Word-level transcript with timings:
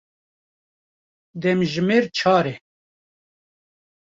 Demjimêr 1.41 2.03
çar 2.17 2.45
e. 2.53 2.55